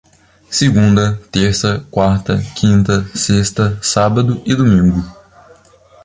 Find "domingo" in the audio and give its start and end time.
4.55-4.97